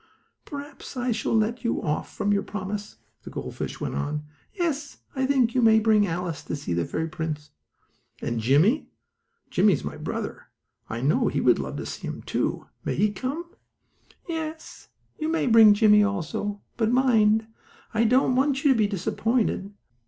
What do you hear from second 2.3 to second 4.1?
your promise," the gold fish went